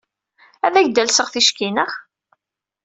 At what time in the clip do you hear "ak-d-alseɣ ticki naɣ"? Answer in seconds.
0.75-1.91